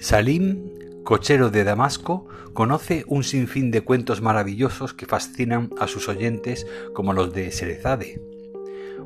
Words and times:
Salim, 0.00 1.02
cochero 1.04 1.50
de 1.50 1.64
Damasco, 1.64 2.26
conoce 2.52 3.04
un 3.06 3.24
sinfín 3.24 3.70
de 3.70 3.82
cuentos 3.82 4.20
maravillosos 4.20 4.92
que 4.92 5.06
fascinan 5.06 5.70
a 5.78 5.86
sus 5.86 6.08
oyentes 6.08 6.66
como 6.92 7.12
los 7.12 7.32
de 7.32 7.50
Serezade. 7.52 8.20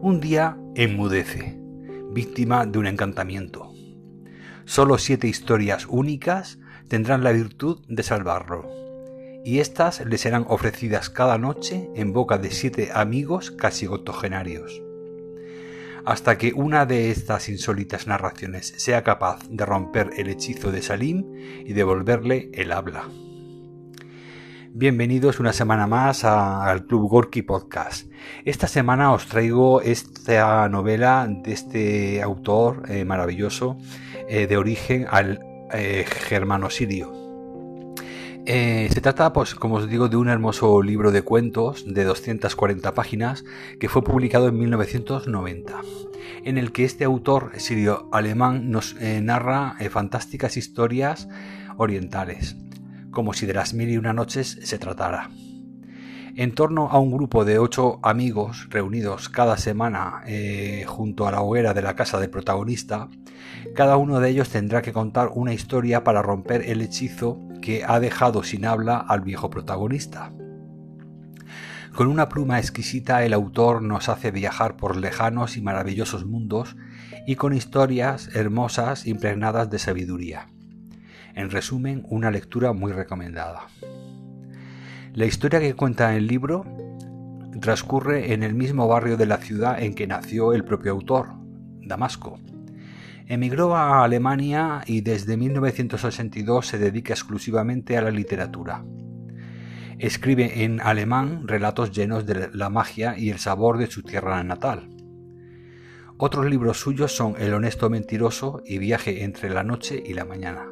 Un 0.00 0.20
día 0.20 0.56
enmudece, 0.74 1.58
víctima 2.10 2.66
de 2.66 2.78
un 2.78 2.86
encantamiento. 2.86 3.72
Solo 4.64 4.98
siete 4.98 5.28
historias 5.28 5.86
únicas 5.88 6.58
tendrán 6.88 7.22
la 7.22 7.32
virtud 7.32 7.84
de 7.88 8.02
salvarlo, 8.02 8.68
y 9.44 9.60
éstas 9.60 10.04
le 10.04 10.18
serán 10.18 10.46
ofrecidas 10.48 11.10
cada 11.10 11.38
noche 11.38 11.88
en 11.94 12.12
boca 12.12 12.38
de 12.38 12.50
siete 12.50 12.90
amigos 12.94 13.50
casi 13.50 13.86
octogenarios 13.86 14.82
hasta 16.08 16.38
que 16.38 16.54
una 16.54 16.86
de 16.86 17.10
estas 17.10 17.50
insólitas 17.50 18.06
narraciones 18.06 18.72
sea 18.78 19.04
capaz 19.04 19.46
de 19.50 19.66
romper 19.66 20.08
el 20.16 20.30
hechizo 20.30 20.72
de 20.72 20.80
Salim 20.80 21.22
y 21.66 21.74
devolverle 21.74 22.50
el 22.54 22.72
habla. 22.72 23.04
Bienvenidos 24.72 25.38
una 25.38 25.52
semana 25.52 25.86
más 25.86 26.24
al 26.24 26.86
Club 26.86 27.10
Gorky 27.10 27.42
Podcast. 27.42 28.10
Esta 28.46 28.68
semana 28.68 29.12
os 29.12 29.26
traigo 29.26 29.82
esta 29.82 30.66
novela 30.70 31.28
de 31.28 31.52
este 31.52 32.22
autor 32.22 32.84
eh, 32.88 33.04
maravilloso 33.04 33.76
eh, 34.30 34.46
de 34.46 34.56
origen 34.56 35.06
al 35.10 35.40
eh, 35.74 36.06
germano 36.08 36.70
sirio. 36.70 37.17
Eh, 38.50 38.88
se 38.90 39.02
trata, 39.02 39.34
pues, 39.34 39.54
como 39.54 39.74
os 39.74 39.90
digo, 39.90 40.08
de 40.08 40.16
un 40.16 40.30
hermoso 40.30 40.80
libro 40.80 41.12
de 41.12 41.20
cuentos 41.20 41.84
de 41.86 42.04
240 42.04 42.94
páginas 42.94 43.44
que 43.78 43.90
fue 43.90 44.02
publicado 44.02 44.48
en 44.48 44.58
1990, 44.58 45.82
en 46.44 46.56
el 46.56 46.72
que 46.72 46.86
este 46.86 47.04
autor 47.04 47.52
sirio-alemán 47.58 48.70
nos 48.70 48.96
eh, 49.00 49.20
narra 49.20 49.76
eh, 49.80 49.90
fantásticas 49.90 50.56
historias 50.56 51.28
orientales, 51.76 52.56
como 53.10 53.34
si 53.34 53.44
de 53.44 53.52
las 53.52 53.74
mil 53.74 53.90
y 53.90 53.98
una 53.98 54.14
noches 54.14 54.58
se 54.62 54.78
tratara. 54.78 55.28
En 56.34 56.54
torno 56.54 56.88
a 56.88 56.98
un 56.98 57.12
grupo 57.12 57.44
de 57.44 57.58
ocho 57.58 58.00
amigos 58.02 58.68
reunidos 58.70 59.28
cada 59.28 59.58
semana 59.58 60.22
junto 60.86 61.26
a 61.26 61.32
la 61.32 61.42
hoguera 61.42 61.74
de 61.74 61.82
la 61.82 61.96
casa 61.96 62.18
del 62.18 62.30
protagonista, 62.30 63.10
cada 63.74 63.96
uno 63.96 64.20
de 64.20 64.30
ellos 64.30 64.50
tendrá 64.50 64.82
que 64.82 64.92
contar 64.92 65.30
una 65.34 65.52
historia 65.52 66.04
para 66.04 66.22
romper 66.22 66.62
el 66.62 66.80
hechizo 66.80 67.38
que 67.60 67.84
ha 67.86 68.00
dejado 68.00 68.42
sin 68.42 68.64
habla 68.64 68.98
al 68.98 69.20
viejo 69.20 69.50
protagonista. 69.50 70.32
Con 71.94 72.06
una 72.06 72.28
pluma 72.28 72.58
exquisita 72.58 73.24
el 73.24 73.32
autor 73.32 73.82
nos 73.82 74.08
hace 74.08 74.30
viajar 74.30 74.76
por 74.76 74.96
lejanos 74.96 75.56
y 75.56 75.62
maravillosos 75.62 76.26
mundos 76.26 76.76
y 77.26 77.34
con 77.34 77.54
historias 77.54 78.30
hermosas 78.34 79.06
impregnadas 79.06 79.68
de 79.70 79.78
sabiduría. 79.78 80.48
En 81.34 81.50
resumen, 81.50 82.04
una 82.08 82.30
lectura 82.30 82.72
muy 82.72 82.92
recomendada. 82.92 83.66
La 85.14 85.26
historia 85.26 85.60
que 85.60 85.74
cuenta 85.74 86.14
el 86.14 86.26
libro 86.26 86.64
transcurre 87.60 88.32
en 88.32 88.42
el 88.42 88.54
mismo 88.54 88.86
barrio 88.86 89.16
de 89.16 89.26
la 89.26 89.38
ciudad 89.38 89.82
en 89.82 89.94
que 89.94 90.06
nació 90.06 90.52
el 90.52 90.64
propio 90.64 90.92
autor, 90.92 91.30
Damasco. 91.80 92.38
Emigró 93.30 93.76
a 93.76 94.04
Alemania 94.04 94.80
y 94.86 95.02
desde 95.02 95.36
1982 95.36 96.66
se 96.66 96.78
dedica 96.78 97.12
exclusivamente 97.12 97.98
a 97.98 98.00
la 98.00 98.10
literatura. 98.10 98.86
Escribe 99.98 100.64
en 100.64 100.80
alemán 100.80 101.46
relatos 101.46 101.92
llenos 101.92 102.24
de 102.24 102.48
la 102.54 102.70
magia 102.70 103.18
y 103.18 103.28
el 103.28 103.38
sabor 103.38 103.76
de 103.76 103.88
su 103.88 104.02
tierra 104.02 104.42
natal. 104.44 104.88
Otros 106.16 106.46
libros 106.46 106.80
suyos 106.80 107.14
son 107.14 107.34
El 107.38 107.52
honesto 107.52 107.90
mentiroso 107.90 108.62
y 108.64 108.78
Viaje 108.78 109.22
entre 109.24 109.50
la 109.50 109.62
noche 109.62 110.02
y 110.02 110.14
la 110.14 110.24
mañana. 110.24 110.66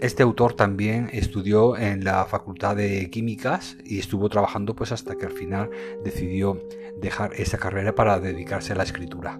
Este 0.00 0.22
autor 0.22 0.54
también 0.54 1.10
estudió 1.12 1.76
en 1.76 2.02
la 2.02 2.24
Facultad 2.24 2.76
de 2.76 3.10
Químicas 3.10 3.76
y 3.84 3.98
estuvo 3.98 4.30
trabajando 4.30 4.74
pues 4.74 4.90
hasta 4.90 5.16
que 5.16 5.26
al 5.26 5.32
final 5.32 5.68
decidió 6.02 6.66
dejar 6.98 7.34
esa 7.34 7.58
carrera 7.58 7.94
para 7.94 8.18
dedicarse 8.20 8.72
a 8.72 8.76
la 8.76 8.84
escritura. 8.84 9.38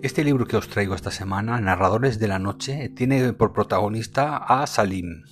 Este 0.00 0.22
libro 0.22 0.46
que 0.46 0.56
os 0.56 0.68
traigo 0.68 0.94
esta 0.94 1.10
semana, 1.10 1.60
Narradores 1.60 2.20
de 2.20 2.28
la 2.28 2.38
Noche, 2.38 2.88
tiene 2.88 3.32
por 3.32 3.52
protagonista 3.52 4.36
a 4.36 4.64
Salim, 4.68 5.24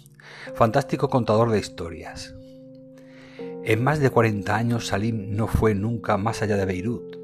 fantástico 0.57 1.09
contador 1.09 1.51
de 1.51 1.61
historias. 1.61 2.35
En 3.65 3.85
más 3.85 4.01
de 4.01 4.11
40 4.11 4.57
años 4.57 4.89
Salim 4.89 5.37
no 5.37 5.47
fue 5.47 5.77
nunca 5.77 6.17
más 6.17 6.43
allá 6.43 6.57
de 6.57 6.65
Beirut, 6.65 7.17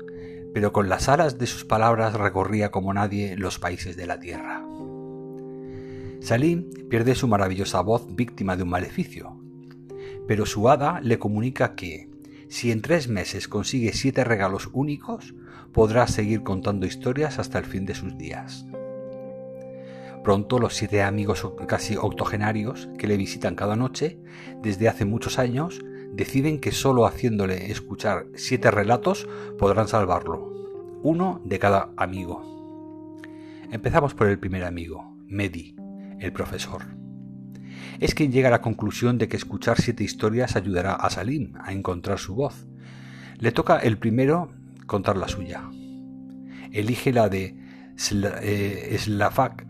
pero 0.54 0.72
con 0.72 0.88
las 0.88 1.08
alas 1.08 1.36
de 1.38 1.48
sus 1.48 1.64
palabras 1.64 2.14
recorría 2.14 2.70
como 2.70 2.94
nadie 2.94 3.36
los 3.36 3.58
países 3.58 3.96
de 3.96 4.06
la 4.06 4.20
tierra. 4.20 4.64
Salim 6.20 6.70
pierde 6.88 7.16
su 7.16 7.26
maravillosa 7.26 7.80
voz 7.80 8.06
víctima 8.14 8.56
de 8.56 8.62
un 8.62 8.68
maleficio, 8.68 9.36
pero 10.28 10.46
su 10.46 10.68
hada 10.68 11.00
le 11.00 11.18
comunica 11.18 11.74
que, 11.74 12.08
si 12.48 12.70
en 12.70 12.82
tres 12.82 13.08
meses 13.08 13.48
consigue 13.48 13.92
siete 13.94 14.22
regalos 14.22 14.70
únicos, 14.72 15.34
podrá 15.72 16.06
seguir 16.06 16.42
contando 16.42 16.86
historias 16.86 17.38
hasta 17.38 17.58
el 17.58 17.64
fin 17.64 17.86
de 17.86 17.94
sus 17.94 18.16
días. 18.16 18.66
Pronto 20.22 20.58
los 20.58 20.74
siete 20.74 21.02
amigos 21.02 21.46
casi 21.66 21.96
octogenarios 21.96 22.88
que 22.96 23.08
le 23.08 23.16
visitan 23.16 23.56
cada 23.56 23.74
noche 23.74 24.18
desde 24.62 24.88
hace 24.88 25.04
muchos 25.04 25.38
años 25.38 25.80
deciden 26.12 26.60
que 26.60 26.72
solo 26.72 27.06
haciéndole 27.06 27.72
escuchar 27.72 28.26
siete 28.36 28.70
relatos 28.70 29.28
podrán 29.58 29.88
salvarlo, 29.88 31.00
uno 31.02 31.40
de 31.44 31.58
cada 31.58 31.90
amigo. 31.96 33.20
Empezamos 33.72 34.14
por 34.14 34.28
el 34.28 34.38
primer 34.38 34.64
amigo, 34.64 35.16
Medi, 35.26 35.74
el 36.20 36.32
profesor. 36.32 36.82
Es 37.98 38.14
quien 38.14 38.30
llega 38.30 38.48
a 38.48 38.52
la 38.52 38.60
conclusión 38.60 39.18
de 39.18 39.28
que 39.28 39.36
escuchar 39.36 39.80
siete 39.80 40.04
historias 40.04 40.54
ayudará 40.54 40.94
a 40.94 41.10
Salim 41.10 41.54
a 41.62 41.72
encontrar 41.72 42.18
su 42.18 42.34
voz. 42.34 42.66
Le 43.38 43.50
toca 43.50 43.78
el 43.78 43.98
primero 43.98 44.52
contar 44.92 45.16
la 45.16 45.26
suya. 45.26 45.70
Elige 46.70 47.12
la 47.12 47.30
de 47.30 47.56
eh, 48.42 48.96
Slavak, 48.98 49.66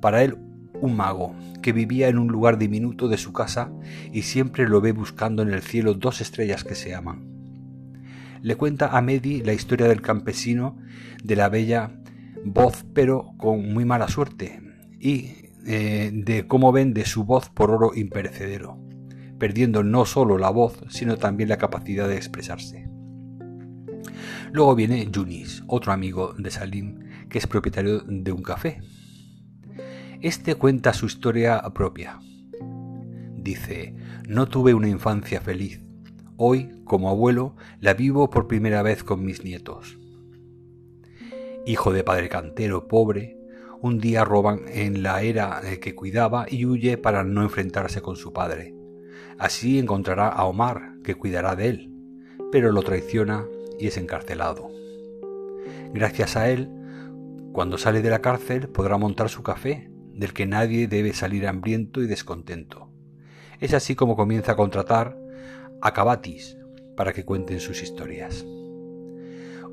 para 0.00 0.22
él 0.22 0.38
un 0.80 0.96
mago, 0.96 1.34
que 1.62 1.72
vivía 1.72 2.06
en 2.08 2.16
un 2.16 2.28
lugar 2.28 2.58
diminuto 2.58 3.08
de 3.08 3.18
su 3.18 3.32
casa 3.32 3.72
y 4.12 4.22
siempre 4.22 4.68
lo 4.68 4.80
ve 4.80 4.92
buscando 4.92 5.42
en 5.42 5.50
el 5.50 5.62
cielo 5.62 5.94
dos 5.94 6.20
estrellas 6.20 6.62
que 6.62 6.76
se 6.76 6.94
aman. 6.94 7.28
Le 8.40 8.54
cuenta 8.54 8.96
a 8.96 9.02
Medi 9.02 9.42
la 9.42 9.52
historia 9.52 9.88
del 9.88 10.00
campesino 10.00 10.78
de 11.24 11.34
la 11.34 11.48
bella 11.48 11.98
voz, 12.44 12.84
pero 12.94 13.32
con 13.38 13.72
muy 13.72 13.84
mala 13.84 14.06
suerte, 14.06 14.60
y 15.00 15.50
eh, 15.66 16.10
de 16.12 16.46
cómo 16.46 16.70
vende 16.70 17.04
su 17.04 17.24
voz 17.24 17.48
por 17.48 17.72
oro 17.72 17.92
imperecedero, 17.96 18.78
perdiendo 19.40 19.82
no 19.82 20.04
solo 20.04 20.38
la 20.38 20.50
voz, 20.50 20.84
sino 20.88 21.16
también 21.16 21.48
la 21.48 21.58
capacidad 21.58 22.06
de 22.06 22.16
expresarse. 22.16 22.91
Luego 24.52 24.74
viene 24.74 25.08
Yunis, 25.10 25.62
otro 25.66 25.92
amigo 25.92 26.34
de 26.38 26.50
Salim, 26.50 27.28
que 27.28 27.38
es 27.38 27.46
propietario 27.46 28.00
de 28.06 28.32
un 28.32 28.42
café. 28.42 28.80
Este 30.20 30.54
cuenta 30.54 30.92
su 30.92 31.06
historia 31.06 31.60
propia. 31.74 32.20
Dice, 33.36 33.94
no 34.28 34.46
tuve 34.46 34.74
una 34.74 34.88
infancia 34.88 35.40
feliz. 35.40 35.80
Hoy, 36.36 36.82
como 36.84 37.08
abuelo, 37.08 37.56
la 37.80 37.94
vivo 37.94 38.30
por 38.30 38.46
primera 38.46 38.82
vez 38.82 39.02
con 39.02 39.24
mis 39.24 39.42
nietos. 39.44 39.98
Hijo 41.66 41.92
de 41.92 42.04
padre 42.04 42.28
cantero 42.28 42.88
pobre, 42.88 43.36
un 43.80 43.98
día 43.98 44.24
roban 44.24 44.60
en 44.68 45.02
la 45.02 45.22
era 45.22 45.60
que 45.80 45.94
cuidaba 45.94 46.46
y 46.48 46.66
huye 46.66 46.98
para 46.98 47.24
no 47.24 47.42
enfrentarse 47.42 48.00
con 48.00 48.14
su 48.14 48.32
padre. 48.32 48.74
Así 49.38 49.78
encontrará 49.78 50.28
a 50.28 50.44
Omar, 50.44 50.94
que 51.02 51.16
cuidará 51.16 51.56
de 51.56 51.68
él, 51.68 51.92
pero 52.52 52.70
lo 52.70 52.82
traiciona 52.82 53.44
es 53.86 53.96
encarcelado. 53.96 54.70
Gracias 55.92 56.36
a 56.36 56.50
él, 56.50 56.70
cuando 57.52 57.78
sale 57.78 58.02
de 58.02 58.10
la 58.10 58.20
cárcel 58.22 58.68
podrá 58.68 58.96
montar 58.98 59.28
su 59.28 59.42
café, 59.42 59.90
del 60.14 60.32
que 60.32 60.46
nadie 60.46 60.88
debe 60.88 61.12
salir 61.12 61.46
hambriento 61.46 62.02
y 62.02 62.06
descontento. 62.06 62.88
Es 63.60 63.74
así 63.74 63.94
como 63.94 64.16
comienza 64.16 64.52
a 64.52 64.56
contratar 64.56 65.18
a 65.80 65.92
cabatis 65.92 66.56
para 66.96 67.12
que 67.12 67.24
cuenten 67.24 67.60
sus 67.60 67.82
historias. 67.82 68.44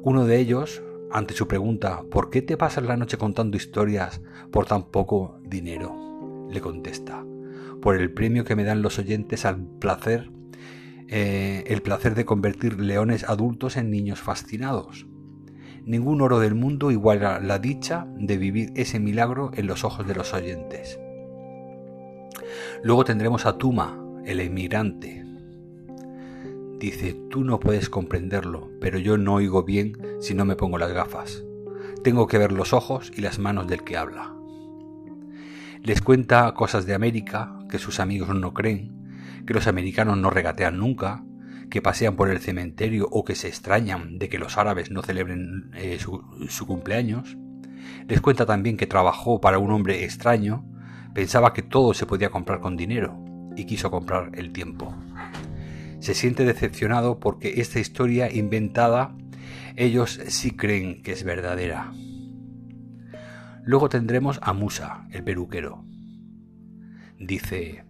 Uno 0.01 0.25
de 0.25 0.38
ellos, 0.38 0.81
ante 1.12 1.33
su 1.33 1.48
pregunta 1.48 2.04
¿por 2.10 2.30
qué 2.30 2.42
te 2.42 2.57
pasas 2.57 2.86
la 2.86 2.98
noche 2.98 3.18
contando 3.18 3.57
historias 3.57 4.22
por 4.51 4.66
tan 4.66 4.83
poco 4.92 5.39
dinero? 5.44 6.10
le 6.50 6.62
contesta, 6.62 7.24
por 7.81 7.95
el 7.95 8.12
premio 8.12 8.44
que 8.44 8.56
me 8.56 8.63
dan 8.63 8.81
los 8.81 9.00
oyentes 9.00 9.45
al 9.45 9.62
placer 9.80 10.31
eh, 11.11 11.63
el 11.65 11.81
placer 11.81 12.13
de 12.13 12.23
convertir 12.23 12.79
leones 12.79 13.23
adultos 13.27 13.77
en 13.77 13.89
niños 13.89 14.19
fascinados. 14.19 15.07
Ningún 15.83 16.21
oro 16.21 16.39
del 16.39 16.53
mundo 16.53 16.91
iguala 16.91 17.39
la 17.39 17.57
dicha 17.57 18.06
de 18.15 18.38
vivir 18.38 18.71
ese 18.75 19.00
milagro 19.00 19.50
en 19.56 19.65
los 19.65 19.83
ojos 19.83 20.07
de 20.07 20.13
los 20.13 20.35
oyentes. 20.35 21.00
Luego 22.83 23.06
tendremos 23.06 23.47
a 23.47 23.57
Tuma, 23.57 24.00
el 24.23 24.39
emigrante. 24.39 25.25
Dice, 26.77 27.19
tú 27.31 27.44
no 27.44 27.59
puedes 27.59 27.89
comprenderlo, 27.89 28.69
pero 28.79 29.00
yo 29.00 29.17
no 29.17 29.33
oigo 29.33 29.63
bien 29.63 29.97
si 30.19 30.35
no 30.35 30.45
me 30.45 30.56
pongo 30.56 30.77
las 30.77 30.91
gafas. 30.91 31.44
tengo 32.03 32.27
que 32.27 32.38
ver 32.38 32.51
los 32.51 32.71
ojos 32.71 33.11
y 33.15 33.21
las 33.21 33.39
manos 33.39 33.67
del 33.67 33.83
que 33.83 33.97
habla. 33.97 34.33
Les 35.83 36.01
cuenta 36.01 36.53
cosas 36.53 36.85
de 36.85 36.94
América 36.94 37.59
que 37.69 37.79
sus 37.79 38.00
amigos 38.00 38.33
no 38.35 38.53
creen, 38.53 38.99
que 39.50 39.56
los 39.56 39.66
americanos 39.66 40.16
no 40.16 40.30
regatean 40.30 40.78
nunca, 40.78 41.24
que 41.72 41.81
pasean 41.81 42.16
por 42.16 42.30
el 42.30 42.38
cementerio 42.38 43.07
o 43.10 43.24
que 43.24 43.34
se 43.34 43.48
extrañan 43.48 44.19
de 44.19 44.30
que 44.30 44.38
los 44.38 44.60
árabes 44.60 44.92
no 44.92 45.01
celebren 45.01 45.72
eh, 45.74 45.98
su, 45.98 46.22
su 46.50 46.68
cumpleaños. 46.68 47.36
Les 48.07 48.22
cuenta 48.22 48.46
también 48.46 48.78
que 48.78 48.86
trabajó 48.86 49.42
para 49.42 49.57
un 49.57 49.72
hombre 49.72 50.04
extraño, 50.04 50.69
pensaba 51.16 51.51
que 51.51 51.63
todo 51.63 51.96
se 51.96 52.06
podía 52.06 52.30
comprar 52.30 52.60
con 52.60 52.78
dinero 52.78 53.25
y 53.56 53.66
quiso 53.66 53.90
comprar 53.90 54.30
el 54.36 54.51
tiempo. 54.51 54.94
Se 55.98 56.13
siente 56.13 56.45
decepcionado 56.45 57.19
porque 57.19 57.60
esta 57.60 57.80
historia 57.80 58.31
inventada 58.31 59.16
ellos 59.75 60.22
sí 60.28 60.52
creen 60.52 61.02
que 61.02 61.13
es 61.13 61.24
verdadera. 61.24 61.92
Luego 63.63 63.90
tendremos 63.90 64.40
a 64.44 64.54
Musa, 64.54 65.07
el 65.10 65.24
peluquero. 65.24 65.86
Dice, 67.18 67.88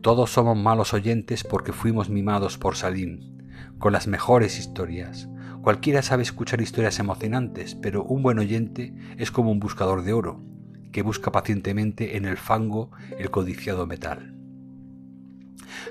todos 0.00 0.30
somos 0.30 0.56
malos 0.56 0.94
oyentes 0.94 1.44
porque 1.44 1.72
fuimos 1.72 2.08
mimados 2.08 2.56
por 2.56 2.76
Salim, 2.76 3.36
con 3.78 3.92
las 3.92 4.06
mejores 4.06 4.58
historias. 4.58 5.28
Cualquiera 5.62 6.00
sabe 6.00 6.22
escuchar 6.22 6.62
historias 6.62 6.98
emocionantes, 6.98 7.74
pero 7.74 8.04
un 8.04 8.22
buen 8.22 8.38
oyente 8.38 8.94
es 9.18 9.30
como 9.30 9.52
un 9.52 9.60
buscador 9.60 10.02
de 10.02 10.14
oro, 10.14 10.42
que 10.90 11.02
busca 11.02 11.30
pacientemente 11.32 12.16
en 12.16 12.24
el 12.24 12.38
fango 12.38 12.90
el 13.18 13.30
codiciado 13.30 13.86
metal. 13.86 14.34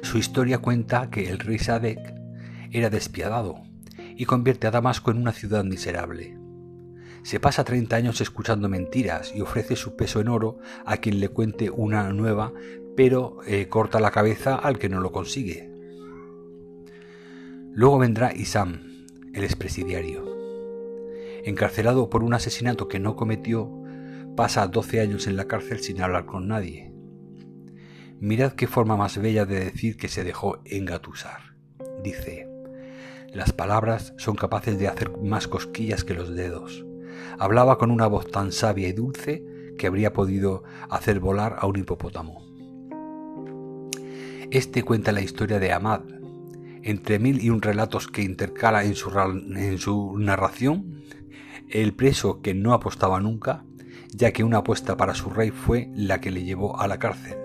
Su 0.02 0.18
historia 0.18 0.58
cuenta 0.58 1.10
que 1.12 1.30
el 1.30 1.38
rey 1.38 1.60
Sadek 1.60 2.16
era 2.72 2.90
despiadado 2.90 3.62
y 4.16 4.26
convierte 4.26 4.66
a 4.66 4.72
Damasco 4.72 5.12
en 5.12 5.18
una 5.18 5.34
ciudad 5.34 5.64
miserable. 5.64 6.40
Se 7.24 7.40
pasa 7.40 7.64
30 7.64 7.96
años 7.96 8.22
escuchando 8.22 8.70
mentiras 8.70 9.34
y 9.36 9.42
ofrece 9.42 9.76
su 9.76 9.96
peso 9.96 10.22
en 10.22 10.30
oro 10.30 10.60
a 10.86 10.98
quien 10.98 11.20
le 11.20 11.30
cuente 11.30 11.70
una 11.70 12.12
nueva, 12.14 12.54
pero 12.96 13.38
eh, 13.46 13.68
corta 13.68 14.00
la 14.00 14.12
cabeza 14.12 14.56
al 14.56 14.78
que 14.78 14.90
no 14.90 15.00
lo 15.00 15.12
consigue. 15.12 15.70
Luego 17.72 18.00
vendrá 18.00 18.34
Isam, 18.34 19.06
el 19.34 19.44
expresidiario. 19.44 20.26
Encarcelado 21.44 22.10
por 22.10 22.24
un 22.24 22.34
asesinato 22.34 22.88
que 22.88 23.00
no 23.00 23.16
cometió, 23.16 23.72
pasa 24.36 24.68
12 24.68 25.02
años 25.02 25.28
en 25.28 25.38
la 25.38 25.46
cárcel 25.46 25.80
sin 25.80 26.02
hablar 26.02 26.26
con 26.26 26.48
nadie. 26.48 26.94
Mirad 28.20 28.54
qué 28.54 28.68
forma 28.68 28.98
más 28.98 29.18
bella 29.18 29.46
de 29.46 29.60
decir 29.60 29.96
que 29.96 30.10
se 30.10 30.24
dejó 30.24 30.60
engatusar. 30.66 31.56
Dice, 32.04 32.50
las 33.34 33.54
palabras 33.54 34.14
son 34.18 34.36
capaces 34.36 34.78
de 34.80 34.88
hacer 34.88 35.18
más 35.22 35.48
cosquillas 35.48 36.04
que 36.04 36.16
los 36.16 36.36
dedos. 36.36 36.86
Hablaba 37.38 37.78
con 37.78 37.92
una 37.92 38.08
voz 38.08 38.30
tan 38.30 38.52
sabia 38.52 38.88
y 38.88 38.94
dulce 38.94 39.46
que 39.78 39.88
habría 39.88 40.12
podido 40.12 40.64
hacer 40.90 41.20
volar 41.20 41.58
a 41.60 41.68
un 41.68 41.78
hipopótamo. 41.78 42.49
Este 44.52 44.82
cuenta 44.82 45.12
la 45.12 45.22
historia 45.22 45.60
de 45.60 45.72
Ahmad. 45.72 46.02
Entre 46.82 47.20
mil 47.20 47.44
y 47.44 47.52
un 47.52 47.62
relatos 47.62 48.08
que 48.08 48.24
intercala 48.24 48.84
en 48.84 48.96
su, 48.96 49.12
en 49.12 49.78
su 49.78 50.18
narración, 50.18 51.04
el 51.70 51.94
preso 51.94 52.42
que 52.42 52.56
no 52.56 52.74
apostaba 52.74 53.20
nunca, 53.20 53.64
ya 54.12 54.32
que 54.32 54.44
una 54.44 54.58
apuesta 54.58 54.98
para 54.98 55.14
su 55.14 55.30
rey 55.30 55.52
fue 55.52 55.92
la 55.94 56.20
que 56.20 56.32
le 56.32 56.46
llevó 56.46 56.80
a 56.80 56.88
la 56.88 56.98
cárcel. 56.98 57.38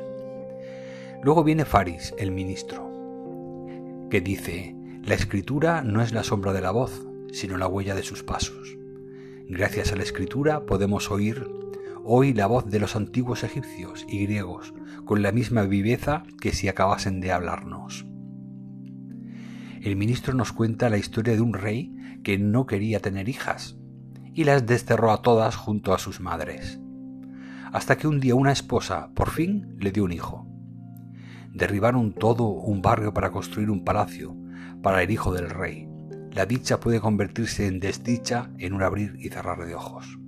Luego 1.22 1.44
viene 1.44 1.66
Faris, 1.66 2.14
el 2.16 2.30
ministro, 2.30 2.90
que 4.08 4.22
dice, 4.22 4.74
la 5.02 5.14
escritura 5.14 5.82
no 5.82 6.00
es 6.00 6.14
la 6.14 6.24
sombra 6.24 6.54
de 6.54 6.62
la 6.62 6.70
voz, 6.70 7.06
sino 7.32 7.58
la 7.58 7.66
huella 7.66 7.94
de 7.94 8.02
sus 8.02 8.22
pasos. 8.22 8.78
Gracias 9.46 9.92
a 9.92 9.96
la 9.96 10.04
escritura 10.04 10.64
podemos 10.64 11.10
oír 11.10 11.46
hoy 12.04 12.34
la 12.34 12.46
voz 12.46 12.66
de 12.66 12.78
los 12.78 12.96
antiguos 12.96 13.44
egipcios 13.44 14.04
y 14.08 14.24
griegos 14.24 14.74
con 15.04 15.22
la 15.22 15.32
misma 15.32 15.62
viveza 15.62 16.22
que 16.40 16.52
si 16.52 16.68
acabasen 16.68 17.20
de 17.20 17.32
hablarnos. 17.32 18.06
El 19.80 19.96
ministro 19.96 20.34
nos 20.34 20.52
cuenta 20.52 20.90
la 20.90 20.98
historia 20.98 21.34
de 21.34 21.40
un 21.40 21.54
rey 21.54 21.94
que 22.22 22.38
no 22.38 22.66
quería 22.66 23.00
tener 23.00 23.28
hijas 23.28 23.76
y 24.34 24.44
las 24.44 24.66
desterró 24.66 25.12
a 25.12 25.22
todas 25.22 25.56
junto 25.56 25.94
a 25.94 25.98
sus 25.98 26.20
madres, 26.20 26.80
hasta 27.72 27.96
que 27.96 28.08
un 28.08 28.20
día 28.20 28.34
una 28.34 28.52
esposa 28.52 29.10
por 29.14 29.30
fin 29.30 29.76
le 29.78 29.90
dio 29.90 30.04
un 30.04 30.12
hijo. 30.12 30.46
Derribaron 31.52 32.12
todo 32.12 32.48
un 32.48 32.82
barrio 32.82 33.14
para 33.14 33.30
construir 33.30 33.70
un 33.70 33.84
palacio 33.84 34.36
para 34.82 35.02
el 35.02 35.10
hijo 35.10 35.32
del 35.32 35.50
rey. 35.50 35.88
La 36.32 36.46
dicha 36.46 36.80
puede 36.80 37.00
convertirse 37.00 37.66
en 37.66 37.78
desdicha 37.78 38.50
en 38.58 38.74
un 38.74 38.82
abrir 38.82 39.16
y 39.20 39.28
cerrar 39.28 39.64
de 39.64 39.74
ojos. 39.74 40.18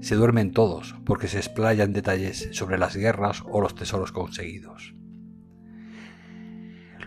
Se 0.00 0.14
duermen 0.14 0.52
todos 0.52 0.94
porque 1.04 1.28
se 1.28 1.38
explayan 1.38 1.92
detalles 1.92 2.48
sobre 2.52 2.78
las 2.78 2.96
guerras 2.96 3.42
o 3.50 3.60
los 3.60 3.74
tesoros 3.74 4.12
conseguidos. 4.12 4.94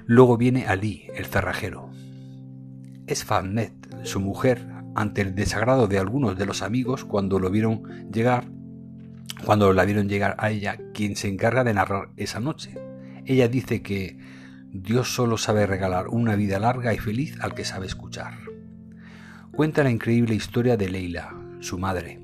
Luego 0.06 0.38
viene 0.38 0.66
Ali, 0.66 1.08
el 1.16 1.26
cerrajero. 1.26 1.92
Es 3.06 3.24
Fannet, 3.24 3.74
su 4.04 4.20
mujer, 4.20 4.68
ante 4.96 5.22
el 5.22 5.36
desagrado 5.36 5.88
de 5.88 6.00
algunos 6.00 6.38
de 6.38 6.46
los 6.46 6.62
amigos 6.62 7.06
cuando 7.06 7.40
lo 7.40 7.52
vieron 7.52 8.12
llegar, 8.12 8.46
cuando 9.46 9.72
la 9.72 9.86
vieron 9.86 10.10
llegar 10.10 10.36
a 10.40 10.50
ella, 10.50 10.78
quien 10.94 11.16
se 11.16 11.28
encarga 11.28 11.64
de 11.64 11.74
narrar 11.74 12.10
esa 12.18 12.40
noche. 12.40 12.76
Ella 13.26 13.48
dice 13.48 13.82
que 13.82 14.18
Dios 14.72 15.14
solo 15.14 15.38
sabe 15.38 15.66
regalar 15.66 16.08
una 16.08 16.36
vida 16.36 16.60
larga 16.60 16.94
y 16.94 16.98
feliz 16.98 17.38
al 17.42 17.54
que 17.54 17.66
sabe 17.66 17.86
escuchar. 17.86 18.34
Cuenta 19.52 19.84
la 19.84 19.92
increíble 19.92 20.36
historia 20.36 20.78
de 20.78 20.90
Leila, 20.90 21.36
su 21.60 21.78
madre, 21.78 22.20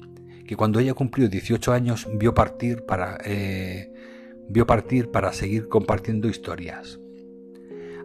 que 0.45 0.56
cuando 0.56 0.80
ella 0.80 0.94
cumplió 0.94 1.27
18 1.27 1.74
años 1.74 2.07
vio 2.13 2.33
partir 2.33 2.86
para, 2.86 3.18
eh, 3.25 3.92
vio 4.47 4.65
partir 4.68 5.09
para 5.09 5.33
seguir 5.33 5.68
compartiendo 5.68 6.27
historias. 6.27 7.00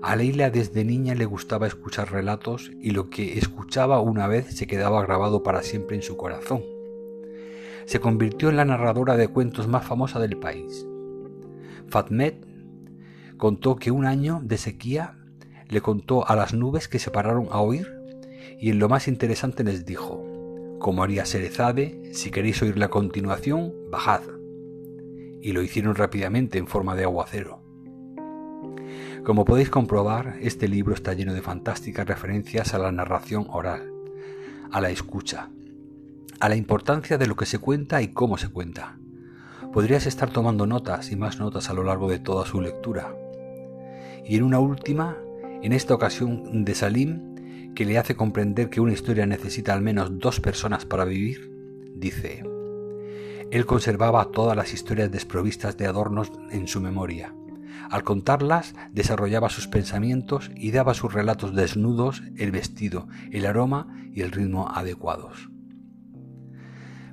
A 0.02 0.16
Leila 0.16 0.50
desde 0.50 0.84
niña 0.84 1.14
le 1.14 1.26
gustaba 1.26 1.66
escuchar 1.66 2.10
relatos 2.10 2.70
y 2.80 2.92
lo 2.92 3.10
que 3.10 3.38
escuchaba 3.38 4.00
una 4.00 4.26
vez 4.26 4.46
se 4.46 4.66
quedaba 4.66 5.02
grabado 5.02 5.42
para 5.42 5.62
siempre 5.62 5.96
en 5.96 6.02
su 6.02 6.16
corazón. 6.16 6.62
Se 7.84 8.00
convirtió 8.00 8.48
en 8.48 8.56
la 8.56 8.64
narradora 8.64 9.16
de 9.16 9.28
cuentos 9.28 9.68
más 9.68 9.84
famosa 9.84 10.18
del 10.18 10.38
país. 10.38 10.86
Fatmet 11.88 12.46
contó 13.36 13.76
que 13.76 13.90
un 13.90 14.06
año 14.06 14.40
de 14.42 14.56
sequía 14.56 15.18
le 15.68 15.82
contó 15.82 16.26
a 16.26 16.34
las 16.34 16.54
nubes 16.54 16.88
que 16.88 16.98
se 16.98 17.10
pararon 17.10 17.48
a 17.50 17.60
oír 17.60 17.92
y 18.58 18.70
en 18.70 18.78
lo 18.78 18.88
más 18.88 19.06
interesante 19.06 19.64
les 19.64 19.84
dijo, 19.84 20.29
como 20.80 21.02
haría 21.02 21.26
Serezade, 21.26 22.10
si 22.14 22.30
queréis 22.30 22.60
oírla 22.62 22.86
a 22.86 22.90
continuación, 22.90 23.74
bajad. 23.90 24.22
Y 25.42 25.52
lo 25.52 25.62
hicieron 25.62 25.94
rápidamente 25.94 26.58
en 26.58 26.66
forma 26.66 26.96
de 26.96 27.04
aguacero. 27.04 27.60
Como 29.22 29.44
podéis 29.44 29.68
comprobar, 29.68 30.38
este 30.40 30.68
libro 30.68 30.94
está 30.94 31.12
lleno 31.12 31.34
de 31.34 31.42
fantásticas 31.42 32.08
referencias 32.08 32.72
a 32.72 32.78
la 32.78 32.90
narración 32.90 33.46
oral, 33.50 33.92
a 34.72 34.80
la 34.80 34.88
escucha, 34.88 35.50
a 36.40 36.48
la 36.48 36.56
importancia 36.56 37.18
de 37.18 37.26
lo 37.26 37.36
que 37.36 37.44
se 37.44 37.58
cuenta 37.58 38.00
y 38.00 38.08
cómo 38.08 38.38
se 38.38 38.48
cuenta. 38.48 38.98
Podrías 39.74 40.06
estar 40.06 40.30
tomando 40.30 40.66
notas 40.66 41.12
y 41.12 41.16
más 41.16 41.38
notas 41.38 41.68
a 41.68 41.74
lo 41.74 41.84
largo 41.84 42.08
de 42.08 42.20
toda 42.20 42.46
su 42.46 42.62
lectura, 42.62 43.14
y 44.24 44.36
en 44.36 44.44
una 44.44 44.60
última, 44.60 45.18
en 45.62 45.74
esta 45.74 45.94
ocasión 45.94 46.64
de 46.64 46.74
Salim, 46.74 47.29
que 47.80 47.86
le 47.86 47.96
hace 47.96 48.14
comprender 48.14 48.68
que 48.68 48.82
una 48.82 48.92
historia 48.92 49.24
necesita 49.24 49.72
al 49.72 49.80
menos 49.80 50.18
dos 50.18 50.38
personas 50.38 50.84
para 50.84 51.06
vivir, 51.06 51.50
dice, 51.94 52.44
él 53.50 53.64
conservaba 53.64 54.26
todas 54.26 54.54
las 54.54 54.74
historias 54.74 55.10
desprovistas 55.10 55.78
de 55.78 55.86
adornos 55.86 56.30
en 56.50 56.68
su 56.68 56.82
memoria. 56.82 57.34
Al 57.88 58.04
contarlas, 58.04 58.74
desarrollaba 58.92 59.48
sus 59.48 59.66
pensamientos 59.66 60.50
y 60.54 60.72
daba 60.72 60.92
a 60.92 60.94
sus 60.94 61.14
relatos 61.14 61.54
desnudos 61.54 62.22
el 62.36 62.50
vestido, 62.50 63.08
el 63.32 63.46
aroma 63.46 63.86
y 64.12 64.20
el 64.20 64.32
ritmo 64.32 64.68
adecuados. 64.68 65.49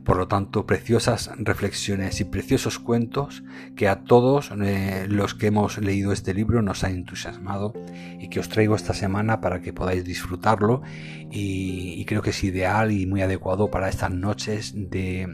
Por 0.08 0.16
lo 0.16 0.30
tanto, 0.30 0.66
preciosas 0.66 1.30
reflexiones 1.38 2.22
y 2.22 2.24
preciosos 2.24 2.80
cuentos 2.80 3.44
que 3.76 3.90
a 3.90 4.06
todos 4.06 4.54
eh, 4.64 5.06
los 5.10 5.36
que 5.36 5.48
hemos 5.48 5.80
leído 5.80 6.14
este 6.14 6.34
libro 6.34 6.62
nos 6.62 6.86
han 6.86 6.94
entusiasmado 6.94 7.74
y 8.18 8.30
que 8.30 8.40
os 8.40 8.48
traigo 8.48 8.78
esta 8.78 8.94
semana 8.94 9.42
para 9.42 9.60
que 9.60 9.74
podáis 9.74 10.06
disfrutarlo 10.06 10.82
y, 11.30 12.06
creo 12.06 12.22
que 12.22 12.30
es 12.30 12.42
ideal 12.46 12.94
y 12.94 13.06
muy 13.06 13.22
adecuado 13.22 13.70
para 13.70 13.90
estas 13.90 14.12
noches 14.12 14.72
de, 14.78 15.28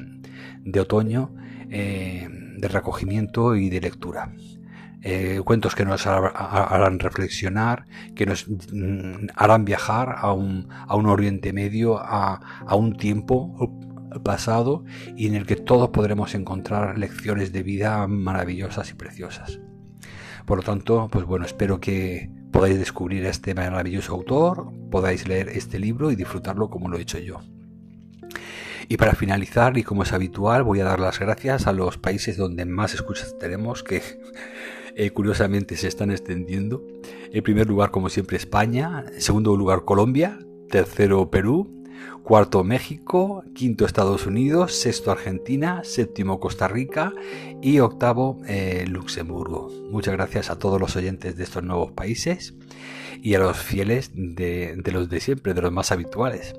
otoño 0.82 1.36
eh, 1.70 2.27
de 2.58 2.68
recogimiento 2.68 3.56
y 3.56 3.70
de 3.70 3.80
lectura. 3.80 4.34
Eh, 5.03 5.39
cuentos 5.46 5.75
que 5.75 5.86
nos 5.86 6.08
harán 6.08 6.98
reflexionar, 6.98 7.86
que 8.15 8.25
nos 8.25 8.48
mm, 8.48 9.27
harán 9.36 9.65
viajar 9.65 10.15
a 10.18 10.34
un, 10.34 10.68
Oriente 10.89 11.53
Medio, 11.53 12.00
a 12.00 12.39
un 12.75 12.98
tiempo 12.98 13.53
pasado 14.22 14.84
y 15.15 15.27
en 15.27 15.36
el 15.36 15.46
que 15.46 15.55
todos 15.55 15.89
podremos 15.89 16.36
encontrar 16.36 16.98
lecciones 16.98 17.51
de 17.51 17.63
vida 17.63 18.05
maravillosas 18.08 18.91
y 18.91 18.93
preciosas. 18.93 19.60
Por 20.46 20.58
lo 20.58 20.63
tanto, 20.63 21.08
pues 21.12 21.25
bueno, 21.25 21.46
espero 21.46 21.79
que 21.79 22.29
podáis 22.51 22.77
descubrir 22.77 23.25
este 23.25 23.55
maravilloso 23.55 24.13
autor, 24.13 24.72
podáis 24.91 25.27
leer 25.27 25.50
este 25.50 25.79
libro 25.79 26.12
y 26.12 26.15
disfrutarlo 26.15 26.70
como 26.70 26.89
lo 26.89 26.98
he 26.98 27.01
hecho 27.01 27.17
yo. 27.20 27.39
Y 28.89 28.98
para 28.98 29.13
finalizar, 29.13 29.77
y 29.77 29.84
como 29.84 30.03
es 30.03 30.12
habitual, 30.12 30.63
voy 30.63 30.82
a 30.82 30.84
dar 30.84 31.00
las 31.00 31.17
gracias 31.20 31.67
a 31.67 31.74
los 31.74 31.98
países 31.98 32.36
donde 32.36 32.65
más 32.65 32.93
escuchas 32.93 33.38
tenemos, 33.39 33.82
que 33.82 34.01
eh, 34.96 35.12
curiosamente 35.12 35.77
se 35.77 35.88
están 35.88 36.12
extendiendo. 36.12 36.86
En 37.32 37.43
primer 37.43 37.67
lugar, 37.67 37.91
como 37.91 38.10
siempre, 38.10 38.38
España. 38.38 39.05
En 39.13 39.22
segundo 39.22 39.55
lugar, 39.55 39.86
Colombia. 39.86 40.38
Tercero, 40.70 41.29
Perú 41.29 41.83
cuarto 42.24 42.63
México, 42.63 43.44
quinto 43.53 43.86
Estados 43.86 44.25
Unidos, 44.25 44.74
sexto 44.74 45.12
Argentina, 45.12 45.82
séptimo 45.84 46.39
Costa 46.39 46.68
Rica 46.68 47.13
y 47.62 47.80
octavo 47.80 48.42
eh, 48.48 48.86
Luxemburgo. 48.88 49.70
Muchas 49.92 50.13
gracias 50.13 50.50
a 50.50 50.58
todos 50.58 50.80
los 50.80 50.96
oyentes 50.96 51.36
de 51.36 51.44
estos 51.44 51.63
nuevos 51.63 51.92
países 51.92 52.53
y 53.22 53.36
a 53.36 53.39
los 53.39 53.58
fieles 53.58 54.12
de, 54.13 54.82
los 54.92 55.10
de 55.10 55.20
siempre, 55.20 55.53
de 55.53 55.62
los 55.62 55.72
más 55.72 55.92
habituales. 55.92 56.56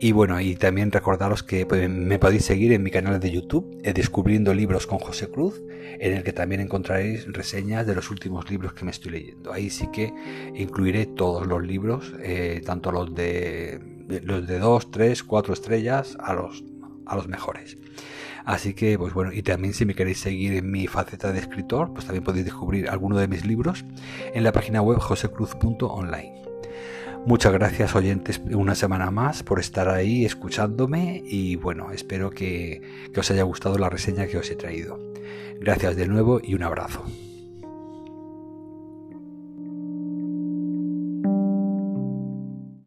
Y 0.00 0.12
bueno, 0.12 0.40
y 0.40 0.54
también 0.54 0.92
recordaros 0.92 1.42
que 1.42 1.66
pues, 1.66 1.88
me 1.90 2.18
podéis 2.18 2.44
seguir 2.44 2.72
en 2.72 2.82
mi 2.82 2.90
canal 2.90 3.20
de 3.20 3.30
YouTube, 3.30 3.80
eh, 3.82 3.92
Descubriendo 3.92 4.54
Libros 4.54 4.86
con 4.86 4.98
José 4.98 5.28
Cruz, 5.28 5.60
en 5.98 6.12
el 6.12 6.22
que 6.22 6.32
también 6.32 6.60
encontraréis 6.60 7.30
reseñas 7.32 7.86
de 7.86 7.96
los 7.96 8.10
últimos 8.10 8.48
libros 8.48 8.72
que 8.72 8.84
me 8.84 8.92
estoy 8.92 9.12
leyendo. 9.12 9.52
Ahí 9.52 9.70
sí 9.70 9.88
que 9.92 10.12
incluiré 10.54 11.06
todos 11.06 11.46
los 11.46 11.62
libros, 11.66 12.14
eh, 12.22 12.62
tanto 12.64 12.92
los 12.92 13.12
los 14.08 14.46
de 14.46 14.58
2, 14.58 14.90
3, 14.90 15.22
4 15.22 15.54
estrellas 15.54 16.16
a 16.20 16.34
los, 16.34 16.64
a 17.06 17.16
los 17.16 17.28
mejores. 17.28 17.76
Así 18.44 18.72
que, 18.72 18.98
pues 18.98 19.12
bueno, 19.12 19.30
y 19.32 19.42
también 19.42 19.74
si 19.74 19.84
me 19.84 19.94
queréis 19.94 20.20
seguir 20.20 20.54
en 20.54 20.70
mi 20.70 20.86
faceta 20.86 21.32
de 21.32 21.38
escritor, 21.38 21.92
pues 21.92 22.06
también 22.06 22.24
podéis 22.24 22.46
descubrir 22.46 22.88
alguno 22.88 23.18
de 23.18 23.28
mis 23.28 23.44
libros 23.44 23.84
en 24.32 24.42
la 24.42 24.52
página 24.52 24.80
web 24.80 24.98
josecruz.online. 24.98 26.32
Muchas 27.26 27.52
gracias 27.52 27.94
oyentes 27.94 28.40
una 28.50 28.74
semana 28.74 29.10
más 29.10 29.42
por 29.42 29.60
estar 29.60 29.90
ahí 29.90 30.24
escuchándome 30.24 31.22
y 31.26 31.56
bueno, 31.56 31.90
espero 31.90 32.30
que 32.30 32.80
os 33.14 33.30
haya 33.30 33.42
gustado 33.42 33.76
la 33.76 33.90
reseña 33.90 34.26
que 34.26 34.38
os 34.38 34.50
he 34.50 34.56
traído. 34.56 34.98
Gracias 35.60 35.96
de 35.96 36.06
nuevo 36.06 36.40
y 36.42 36.54
un 36.54 36.62
abrazo. 36.62 37.04